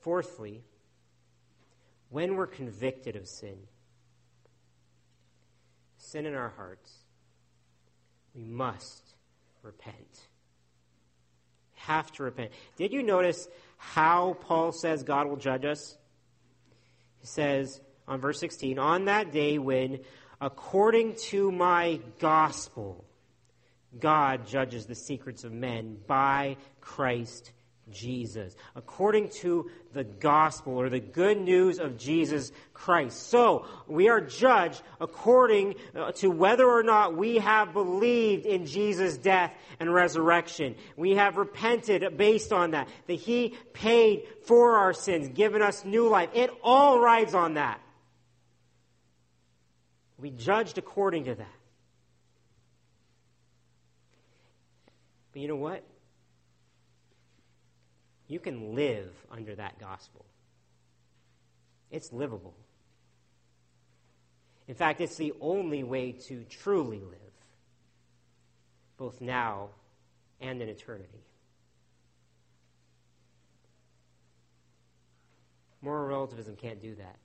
[0.00, 0.62] Fourthly,
[2.08, 3.58] when we're convicted of sin,
[5.98, 6.90] sin in our hearts,
[8.34, 9.14] we must
[9.62, 10.28] repent.
[11.74, 12.52] Have to repent.
[12.76, 15.96] Did you notice how Paul says God will judge us?
[17.20, 20.00] He says on verse 16, On that day when,
[20.40, 23.04] according to my gospel,
[23.98, 27.52] God judges the secrets of men by Christ
[27.90, 33.28] Jesus, according to the gospel or the good news of Jesus Christ.
[33.28, 39.16] So, we are judged according uh, to whether or not we have believed in Jesus'
[39.16, 40.74] death and resurrection.
[40.96, 46.08] We have repented based on that, that He paid for our sins, given us new
[46.08, 46.30] life.
[46.34, 47.80] It all rides on that.
[50.18, 51.57] We judged according to that.
[55.38, 55.84] But you know what?
[58.26, 60.24] You can live under that gospel.
[61.92, 62.56] It's livable.
[64.66, 67.36] In fact, it's the only way to truly live,
[68.96, 69.68] both now
[70.40, 71.22] and in eternity.
[75.80, 77.16] Moral relativism can't do that.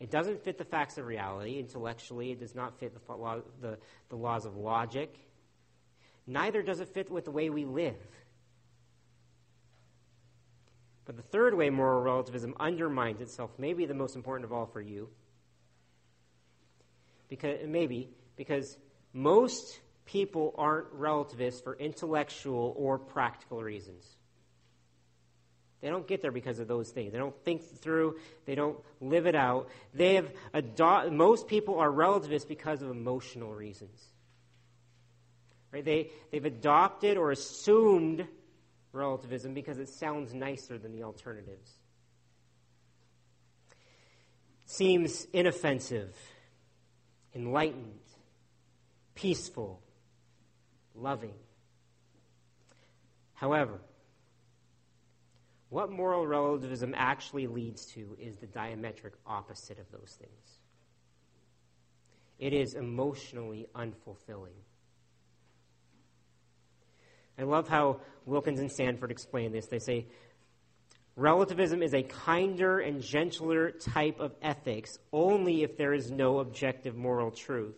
[0.00, 1.60] It doesn't fit the facts of reality.
[1.60, 3.78] Intellectually, it does not fit the, the,
[4.08, 5.20] the laws of logic.
[6.26, 7.96] Neither does it fit with the way we live.
[11.04, 14.80] But the third way moral relativism undermines itself, maybe the most important of all for
[14.80, 15.10] you,
[17.28, 18.76] because maybe because
[19.12, 24.16] most people aren't relativists for intellectual or practical reasons.
[25.80, 27.12] They don't get there because of those things.
[27.12, 28.16] They don't think through.
[28.46, 29.68] They don't live it out.
[29.92, 34.02] They have ado- most people are relativists because of emotional reasons.
[35.74, 35.84] Right?
[35.84, 38.28] They, they've adopted or assumed
[38.92, 41.68] relativism because it sounds nicer than the alternatives.
[44.66, 46.14] Seems inoffensive,
[47.34, 47.98] enlightened,
[49.16, 49.82] peaceful,
[50.94, 51.34] loving.
[53.32, 53.80] However,
[55.70, 60.60] what moral relativism actually leads to is the diametric opposite of those things.
[62.38, 64.54] It is emotionally unfulfilling.
[67.38, 69.66] I love how Wilkens and Sanford explain this.
[69.66, 70.06] They say,
[71.16, 76.96] Relativism is a kinder and gentler type of ethics only if there is no objective
[76.96, 77.76] moral truth.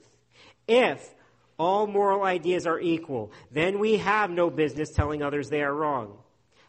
[0.66, 1.14] If
[1.58, 6.16] all moral ideas are equal, then we have no business telling others they are wrong.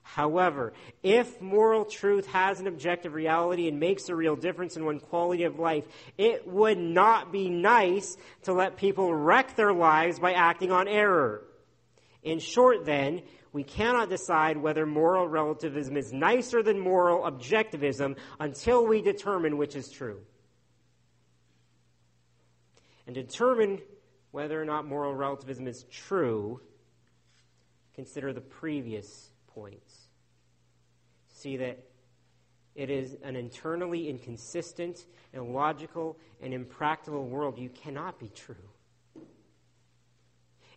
[0.03, 0.73] However,
[1.03, 5.43] if moral truth has an objective reality and makes a real difference in one quality
[5.43, 5.83] of life,
[6.17, 11.43] it would not be nice to let people wreck their lives by acting on error.
[12.27, 13.21] In short, then,
[13.53, 19.77] we cannot decide whether moral relativism is nicer than moral objectivism until we determine which
[19.77, 20.19] is true.
[23.05, 23.79] And determine
[24.31, 26.59] whether or not moral relativism is true,
[27.95, 30.09] consider the previous points.
[31.29, 31.79] See that
[32.75, 37.57] it is an internally inconsistent, illogical, and impractical world.
[37.57, 38.55] You cannot be true.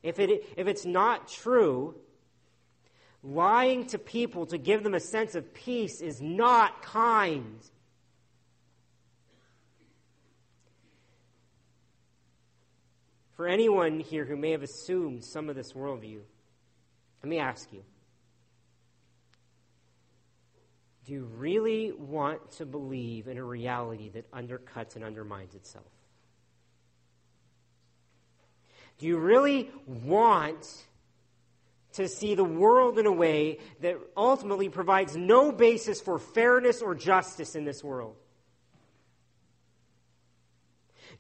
[0.03, 1.95] If, it, if it's not true,
[3.23, 7.61] lying to people to give them a sense of peace is not kind.
[13.37, 16.21] For anyone here who may have assumed some of this worldview,
[17.23, 17.83] let me ask you
[21.07, 25.87] do you really want to believe in a reality that undercuts and undermines itself?
[29.01, 30.85] Do you really want
[31.95, 36.95] to see the world in a way that ultimately provides no basis for fairness or
[36.95, 38.15] justice in this world?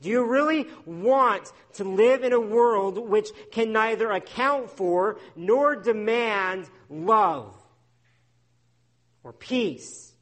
[0.02, 5.74] Do you really want to live in a world which can neither account for nor
[5.74, 7.56] demand love
[9.24, 10.12] or peace?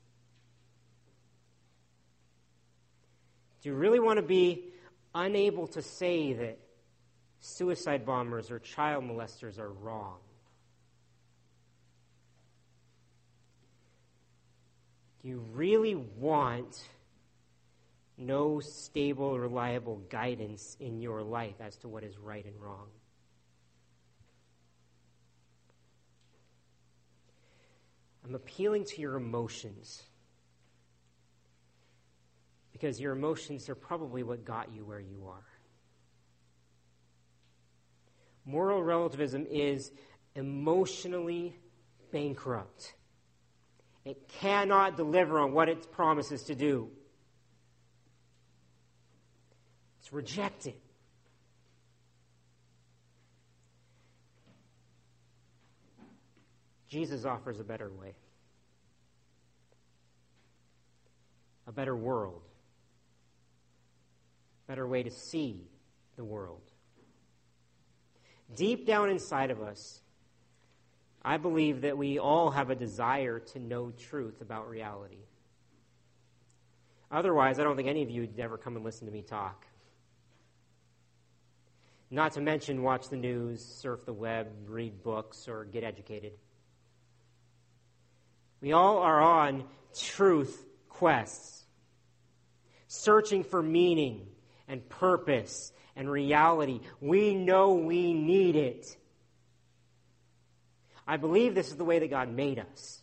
[3.62, 4.64] Do you really want to be
[5.12, 6.59] unable to say that
[7.41, 10.18] suicide bombers or child molesters are wrong.
[15.22, 16.89] Do you really want
[18.16, 22.89] no stable, reliable guidance in your life as to what is right and wrong?
[28.24, 30.03] I'm appealing to your emotions
[32.72, 35.57] because your emotions are probably what got you where you are.
[38.49, 39.92] Moral relativism is
[40.34, 41.55] emotionally
[42.11, 42.94] bankrupt.
[44.07, 46.88] It cannot deliver on what it promises to do.
[50.01, 50.72] It's rejected.
[56.88, 58.14] Jesus offers a better way,
[61.66, 62.40] a better world,
[64.66, 65.68] a better way to see
[66.16, 66.62] the world
[68.55, 70.01] deep down inside of us,
[71.22, 75.24] I believe that we all have a desire to know truth about reality.
[77.11, 79.66] Otherwise, I don't think any of you would ever come and listen to me talk.
[82.11, 86.32] Not to mention watch the news, surf the web, read books, or get educated.
[88.61, 91.64] We all are on truth quests,
[92.86, 94.26] searching for meaning
[94.66, 96.80] and purpose and reality.
[97.01, 98.96] We know we need it.
[101.07, 103.03] I believe this is the way that God made us.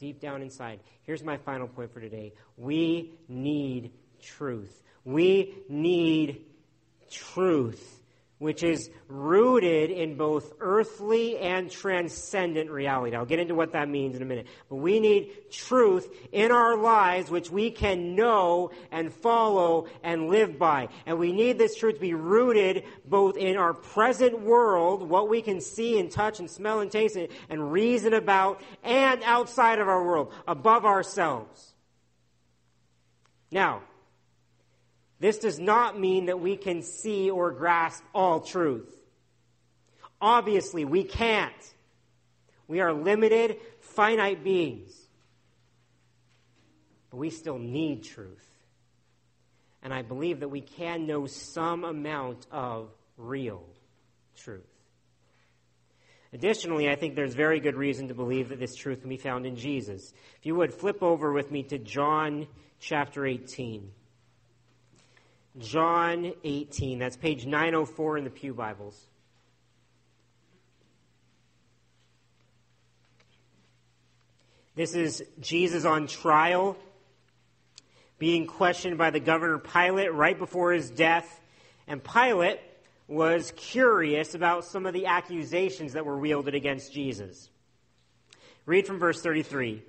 [0.00, 0.80] Deep down inside.
[1.04, 2.32] Here's my final point for today.
[2.56, 4.82] We need truth.
[5.04, 6.44] We need
[7.10, 8.01] truth.
[8.42, 13.14] Which is rooted in both earthly and transcendent reality.
[13.14, 14.48] I'll get into what that means in a minute.
[14.68, 20.58] But we need truth in our lives which we can know and follow and live
[20.58, 20.88] by.
[21.06, 25.40] And we need this truth to be rooted both in our present world, what we
[25.40, 27.16] can see and touch and smell and taste
[27.48, 31.74] and reason about, and outside of our world, above ourselves.
[33.52, 33.82] Now,
[35.22, 38.92] this does not mean that we can see or grasp all truth.
[40.20, 41.54] Obviously, we can't.
[42.66, 44.90] We are limited, finite beings.
[47.08, 48.44] But we still need truth.
[49.84, 53.62] And I believe that we can know some amount of real
[54.36, 54.66] truth.
[56.32, 59.46] Additionally, I think there's very good reason to believe that this truth can be found
[59.46, 60.12] in Jesus.
[60.40, 62.48] If you would flip over with me to John
[62.80, 63.92] chapter 18.
[65.58, 66.98] John 18.
[66.98, 69.06] That's page 904 in the Pew Bibles.
[74.74, 76.78] This is Jesus on trial,
[78.18, 81.40] being questioned by the governor Pilate right before his death.
[81.86, 82.60] And Pilate
[83.06, 87.50] was curious about some of the accusations that were wielded against Jesus.
[88.64, 89.82] Read from verse 33.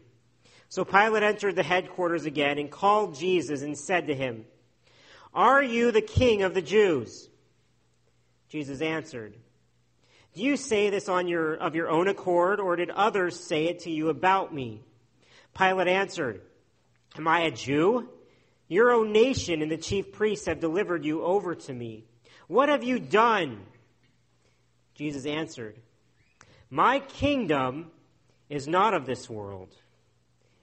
[0.68, 4.43] So Pilate entered the headquarters again and called Jesus and said to him,
[5.34, 7.30] are you the king of the Jews?
[8.50, 9.34] Jesus answered,
[10.36, 13.80] Do you say this on your, of your own accord, or did others say it
[13.80, 14.82] to you about me?
[15.58, 16.42] Pilate answered,
[17.18, 18.10] Am I a Jew?
[18.68, 22.06] Your own nation and the chief priests have delivered you over to me.
[22.48, 23.62] What have you done?
[24.96, 25.76] Jesus answered,
[26.70, 27.92] My kingdom
[28.50, 29.76] is not of this world.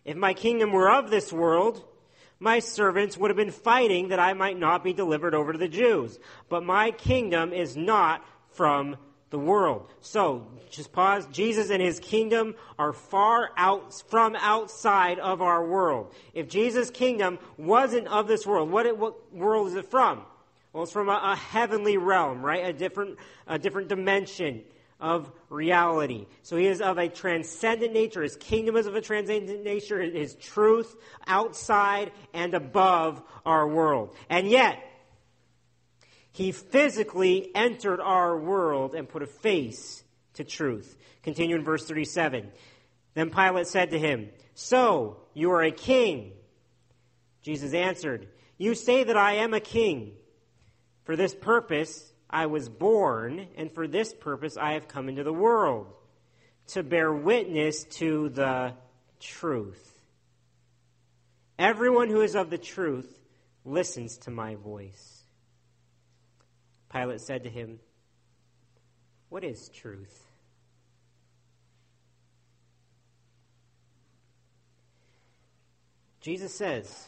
[0.05, 1.85] If my kingdom were of this world,
[2.41, 5.69] my servants would have been fighting that I might not be delivered over to the
[5.69, 6.19] Jews.
[6.49, 8.97] But my kingdom is not from
[9.29, 9.89] the world.
[10.01, 11.27] So, just pause.
[11.27, 16.15] Jesus and his kingdom are far out from outside of our world.
[16.33, 20.23] If Jesus' kingdom wasn't of this world, what, it, what world is it from?
[20.73, 22.65] Well, it's from a, a heavenly realm, right?
[22.65, 24.63] A different, a different dimension
[25.01, 26.27] of reality.
[26.43, 28.23] So he is of a transcendent nature.
[28.23, 30.01] His kingdom is of a transcendent nature.
[30.01, 30.95] His truth
[31.27, 34.15] outside and above our world.
[34.29, 34.79] And yet,
[36.33, 40.97] he physically entered our world and put a face to truth.
[41.23, 42.51] Continue in verse 37.
[43.15, 46.33] Then Pilate said to him, So, you are a king.
[47.43, 48.29] Jesus answered,
[48.59, 50.13] You say that I am a king.
[51.05, 55.33] For this purpose, I was born, and for this purpose I have come into the
[55.33, 55.89] world,
[56.69, 58.75] to bear witness to the
[59.19, 59.99] truth.
[61.59, 63.19] Everyone who is of the truth
[63.65, 65.25] listens to my voice.
[66.93, 67.81] Pilate said to him,
[69.29, 70.25] What is truth?
[76.21, 77.07] Jesus says,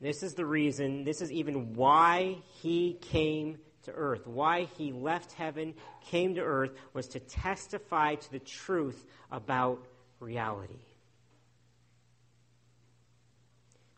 [0.00, 4.26] This is the reason, this is even why he came to earth.
[4.26, 5.74] Why he left heaven,
[6.06, 9.86] came to earth, was to testify to the truth about
[10.18, 10.74] reality.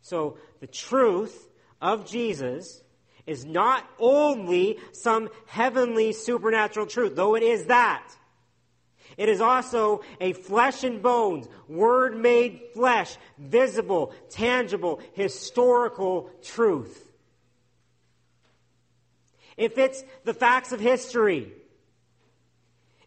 [0.03, 1.49] So the truth
[1.81, 2.83] of Jesus
[3.27, 8.07] is not only some heavenly supernatural truth, though it is that.
[9.17, 17.12] It is also a flesh and bones, word made flesh, visible, tangible, historical truth.
[19.57, 21.53] It fits the facts of history.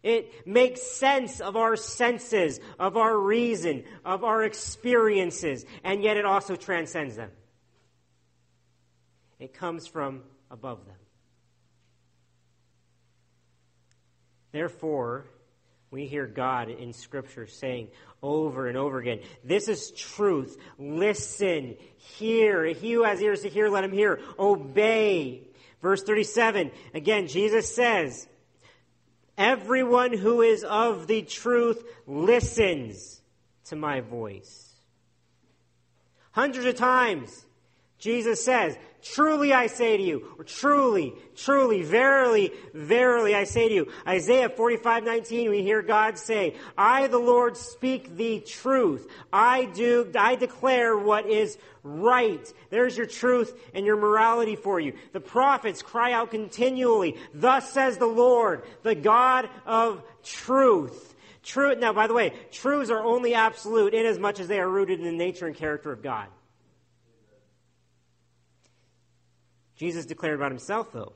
[0.02, 6.24] It makes sense of our senses, of our reason, of our experiences, and yet it
[6.24, 7.30] also transcends them.
[9.40, 10.96] It comes from above them.
[14.52, 15.26] Therefore,
[15.90, 17.88] we hear God in Scripture saying
[18.22, 20.56] over and over again, This is truth.
[20.78, 22.64] Listen, hear.
[22.64, 24.20] He who has ears to hear, let him hear.
[24.38, 25.48] Obey.
[25.86, 28.26] Verse 37, again, Jesus says,
[29.38, 33.20] Everyone who is of the truth listens
[33.66, 34.74] to my voice.
[36.32, 37.46] Hundreds of times,
[37.98, 38.76] Jesus says,
[39.12, 43.92] Truly I say to you, or truly, truly, verily, verily I say to you.
[44.06, 49.06] Isaiah 45, 19, we hear God say, I, the Lord, speak the truth.
[49.32, 52.52] I do, I declare what is right.
[52.70, 54.94] There's your truth and your morality for you.
[55.12, 61.14] The prophets cry out continually, Thus says the Lord, the God of truth.
[61.44, 64.68] True, now, by the way, truths are only absolute in as much as they are
[64.68, 66.26] rooted in the nature and character of God.
[69.76, 71.12] Jesus declared about himself, though,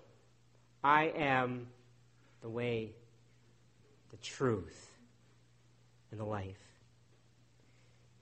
[0.84, 1.68] I am
[2.42, 2.92] the way,
[4.11, 4.90] the truth,
[6.11, 6.56] and the life.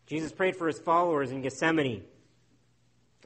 [0.07, 2.05] Jesus prayed for his followers in Gethsemane.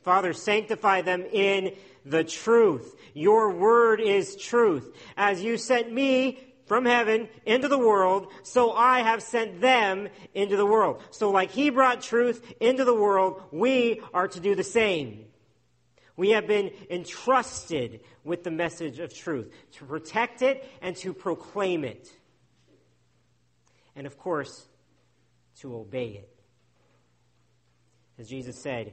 [0.02, 2.96] Father, sanctify them in the truth.
[3.14, 4.92] Your word is truth.
[5.16, 10.56] As you sent me from heaven into the world, so I have sent them into
[10.56, 11.02] the world.
[11.10, 15.26] So like he brought truth into the world, we are to do the same.
[16.16, 21.84] We have been entrusted with the message of truth, to protect it and to proclaim
[21.84, 22.08] it.
[23.96, 24.66] And of course,
[25.60, 26.28] to obey it.
[28.18, 28.92] As Jesus said,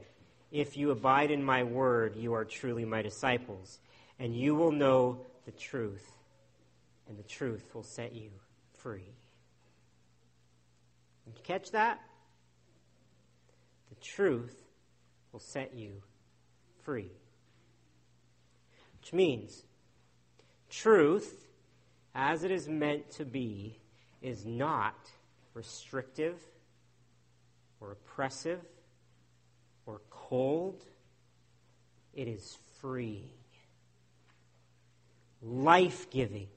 [0.50, 3.78] if you abide in my word, you are truly my disciples,
[4.18, 6.10] and you will know the truth,
[7.08, 8.30] and the truth will set you
[8.78, 9.14] free.
[11.26, 12.00] Did you catch that?
[13.90, 14.56] The truth
[15.32, 16.02] will set you
[16.84, 17.10] free.
[19.00, 19.62] Which means,
[20.68, 21.46] truth,
[22.14, 23.78] as it is meant to be,
[24.20, 24.94] is not
[25.54, 26.38] restrictive
[27.80, 28.60] or oppressive
[29.86, 30.84] or cold.
[32.14, 33.24] It is free,
[35.42, 36.48] life giving.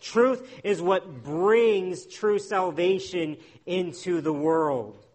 [0.00, 5.06] Truth is what brings true salvation into the world.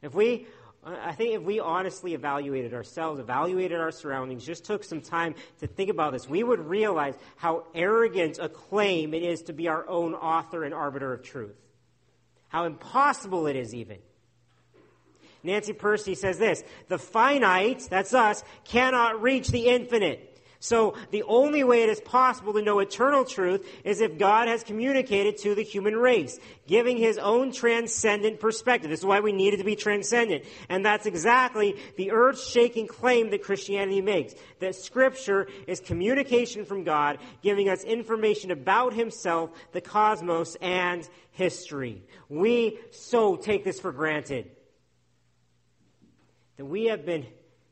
[0.00, 0.46] If we
[0.84, 5.68] I think if we honestly evaluated ourselves, evaluated our surroundings, just took some time to
[5.68, 9.88] think about this, we would realize how arrogant a claim it is to be our
[9.88, 11.54] own author and arbiter of truth.
[12.48, 13.98] How impossible it is, even.
[15.44, 20.31] Nancy Pearcey says this The finite, that's us, cannot reach the infinite.
[20.62, 24.62] So the only way it is possible to know eternal truth is if God has
[24.62, 26.38] communicated to the human race,
[26.68, 28.88] giving his own transcendent perspective.
[28.88, 30.44] This is why we needed to be transcendent.
[30.68, 34.34] And that's exactly the earth-shaking claim that Christianity makes.
[34.60, 42.04] That scripture is communication from God, giving us information about himself, the cosmos, and history.
[42.28, 44.48] We so take this for granted.
[46.56, 47.26] That we have been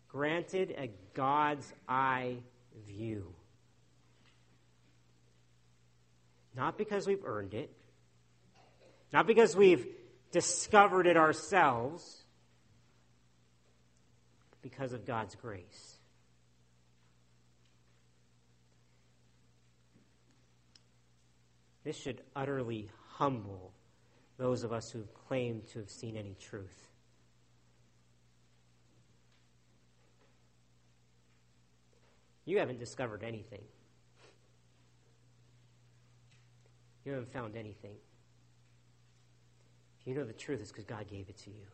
[0.08, 2.38] granted a God's eye
[2.96, 3.34] view.
[6.54, 7.70] Not because we've earned it,
[9.12, 9.86] not because we've
[10.32, 12.24] discovered it ourselves,
[14.62, 15.96] because of God's grace.
[21.82, 23.72] This should utterly humble
[24.38, 26.89] those of us who claim to have seen any truth.
[32.44, 33.62] You haven't discovered anything.
[37.04, 37.96] You haven't found anything.
[40.00, 41.66] If you know the truth, it's because God gave it to you.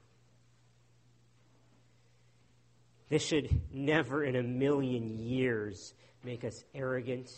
[3.09, 5.95] This should never in a million years
[6.25, 7.31] make us arrogant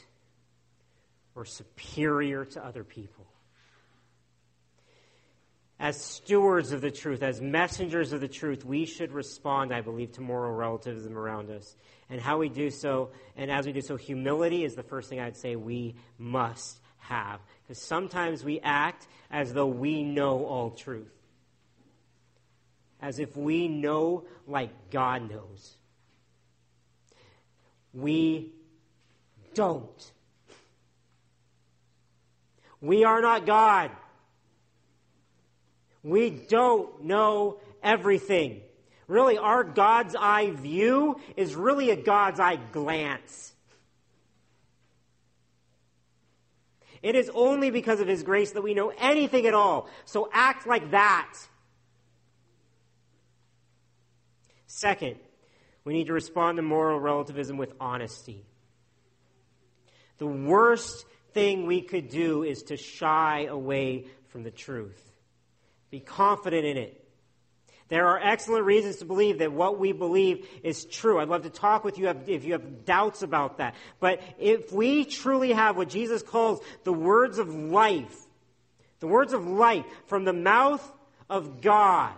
[1.35, 3.28] or superior to other people
[5.81, 10.12] as stewards of the truth, as messengers of the truth, we should respond, I believe,
[10.12, 11.76] to moral relativism around us.
[12.11, 15.20] And how we do so, and as we do so, humility is the first thing
[15.20, 17.41] I'd say we must have.
[17.62, 21.12] Because sometimes we act as though we know all truth,
[23.01, 25.76] as if we know like God knows.
[27.93, 28.53] We
[29.55, 30.12] don't.
[32.81, 33.91] We are not God.
[36.09, 38.62] We don't know everything.
[39.09, 43.52] Really, our God's eye view is really a God's eye glance.
[47.02, 49.88] It is only because of His grace that we know anything at all.
[50.06, 51.32] So act like that.
[54.66, 55.16] Second,
[55.84, 58.44] we need to respond to moral relativism with honesty.
[60.18, 65.07] The worst thing we could do is to shy away from the truth.
[65.91, 67.05] Be confident in it.
[67.89, 71.18] There are excellent reasons to believe that what we believe is true.
[71.18, 73.74] I'd love to talk with you if you have doubts about that.
[73.99, 78.14] But if we truly have what Jesus calls the words of life,
[79.01, 80.86] the words of life from the mouth
[81.30, 82.12] of God,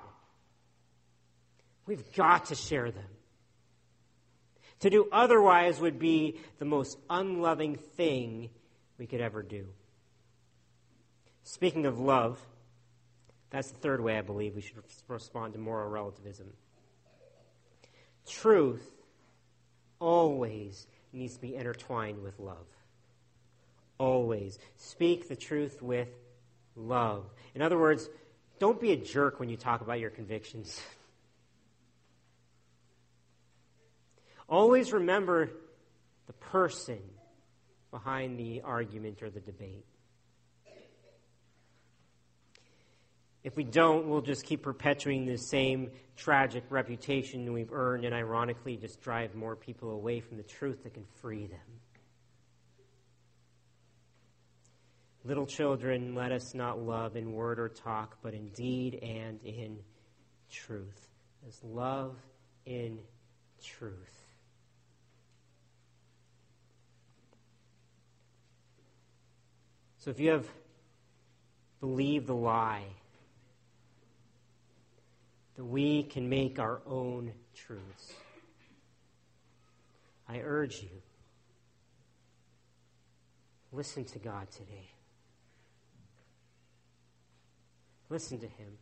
[1.87, 3.05] we've got to share them.
[4.81, 8.51] To do otherwise would be the most unloving thing
[8.99, 9.66] we could ever do.
[11.45, 12.41] Speaking of love,
[13.51, 14.77] that's the third way I believe we should
[15.09, 16.53] respond to moral relativism.
[18.27, 18.89] Truth
[19.99, 22.67] always needs to be intertwined with love.
[23.99, 24.59] Always.
[24.77, 26.09] Speak the truth with
[26.77, 27.25] love.
[27.55, 28.09] In other words,
[28.59, 30.81] don't be a jerk when you talk about your convictions.
[34.49, 35.51] Always remember
[36.27, 36.99] the person
[37.91, 39.85] behind the argument or the debate.
[43.43, 48.76] If we don't, we'll just keep perpetuating the same tragic reputation we've earned and ironically
[48.76, 51.59] just drive more people away from the truth that can free them.
[55.24, 59.78] Little children, let us not love in word or talk, but in deed and in
[60.51, 61.09] truth.
[61.43, 62.16] Let's love
[62.66, 62.99] in
[63.62, 64.16] truth.
[69.99, 70.49] So if you have
[71.80, 72.84] believed the lie,
[75.61, 78.15] that we can make our own truths.
[80.27, 80.89] I urge you,
[83.71, 84.89] listen to God today.
[88.09, 88.79] Listen to Him.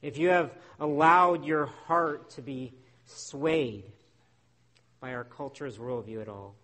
[0.00, 2.72] If you have allowed your heart to be
[3.04, 3.92] swayed
[5.00, 6.54] by our culture's worldview at all,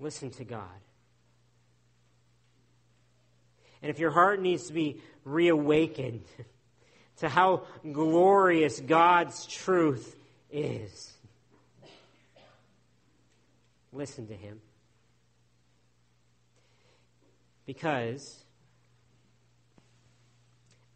[0.00, 0.80] listen to God.
[3.82, 6.24] And if your heart needs to be reawakened
[7.18, 10.16] to how glorious God's truth
[10.50, 11.12] is,
[13.92, 14.60] listen to Him.
[17.64, 18.44] Because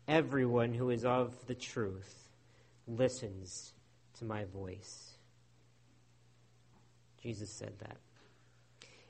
[0.07, 2.29] everyone who is of the truth
[2.87, 3.73] listens
[4.19, 5.15] to my voice.
[7.23, 7.97] Jesus said that.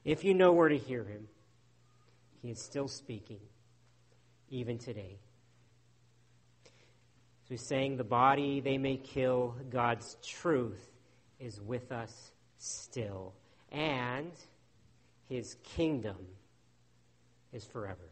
[0.04, 1.28] If you know where to hear him,
[2.42, 3.40] he is still speaking
[4.50, 5.18] even today.
[7.44, 10.90] So he's saying the body they may kill, God's truth
[11.38, 13.32] is with us still.
[13.72, 14.32] And
[15.28, 16.16] his kingdom
[17.52, 18.10] is forever.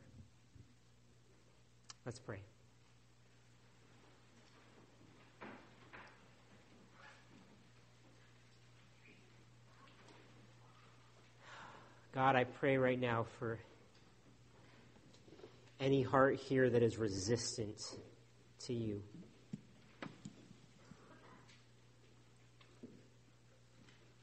[2.06, 2.40] Let's pray.
[12.14, 13.58] God, I pray right now for
[15.80, 17.96] any heart here that is resistant
[18.66, 19.02] to you.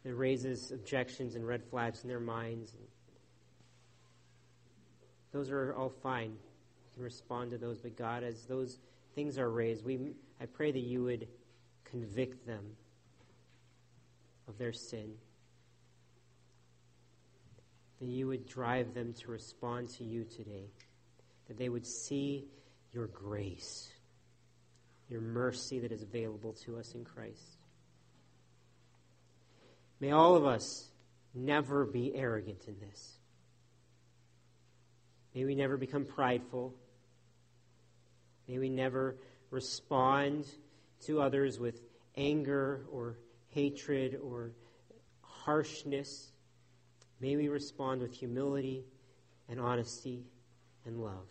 [0.04, 2.74] That raises objections and red flags in their minds.
[5.32, 6.32] Those are all fine.
[6.32, 8.78] You can respond to those, but God, as those
[9.16, 11.28] things are raised, we, I pray that you would
[11.86, 12.64] convict them
[14.48, 15.14] of their sin.
[18.00, 20.66] That you would drive them to respond to you today
[21.48, 22.46] that they would see
[22.94, 23.92] your grace,
[25.10, 27.58] your mercy that is available to us in Christ.
[30.00, 30.90] May all of us
[31.34, 33.18] never be arrogant in this.
[35.34, 36.74] May we never become prideful.
[38.48, 39.18] May we never
[39.52, 40.46] respond
[41.06, 41.82] to others with
[42.16, 43.18] anger or
[43.50, 44.52] hatred or
[45.22, 46.32] harshness.
[47.20, 48.86] May we respond with humility
[49.50, 50.24] and honesty
[50.86, 51.28] and love.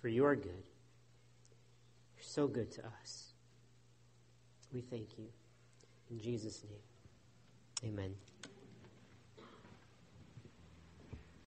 [0.00, 0.64] For your good.
[2.16, 3.32] You're so good to us.
[4.72, 5.26] We thank you.
[6.10, 8.14] In Jesus' name, amen.